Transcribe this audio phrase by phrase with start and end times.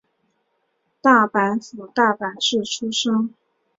[0.99, 3.35] 大阪府大阪市出身。